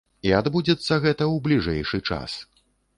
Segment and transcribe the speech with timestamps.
[0.29, 2.45] І адбудзецца гэта ў бліжэйшы час.